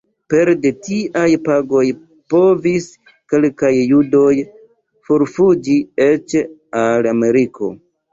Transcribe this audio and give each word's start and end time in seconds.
Pere 0.33 0.53
de 0.61 0.69
tiaj 0.85 1.25
pagoj 1.47 1.83
povis 2.33 2.87
kelkaj 3.33 3.71
judoj 3.73 4.31
forfuĝi 5.11 5.77
eĉ 6.07 6.35
al 6.85 7.11
Ameriko. 7.13 7.71